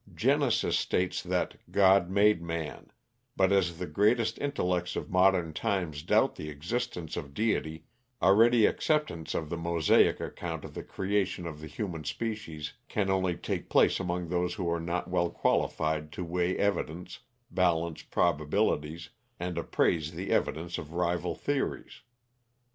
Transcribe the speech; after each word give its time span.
Genesis 0.15 0.79
states 0.79 1.21
that 1.21 1.57
"god 1.71 2.09
made 2.09 2.41
man," 2.41 2.91
but 3.35 3.51
as 3.51 3.77
the 3.77 3.85
greatest 3.85 4.39
intellects 4.39 4.95
of 4.95 5.11
modern 5.11 5.53
times 5.53 6.01
doubt 6.01 6.33
the 6.37 6.49
existence 6.49 7.15
of 7.15 7.35
deity, 7.35 7.85
a 8.19 8.33
ready 8.33 8.65
acceptance 8.65 9.35
of 9.35 9.47
the 9.47 9.57
Mosaic 9.57 10.19
account 10.19 10.65
of 10.65 10.73
the 10.73 10.81
creation 10.81 11.45
of 11.45 11.61
the 11.61 11.67
haman 11.67 12.03
species 12.03 12.73
can 12.87 13.11
only 13.11 13.35
take 13.35 13.69
place 13.69 13.99
among 13.99 14.27
those 14.29 14.55
who 14.55 14.67
are 14.71 14.79
not 14.81 15.07
well 15.07 15.29
qualified 15.29 16.11
to 16.13 16.23
weigh 16.25 16.57
evidence, 16.57 17.19
balance 17.51 18.01
probabilities, 18.01 19.11
and 19.39 19.55
appraise 19.55 20.13
the 20.13 20.31
evidence 20.31 20.79
of 20.79 20.93
rival 20.93 21.35
theories. 21.35 22.01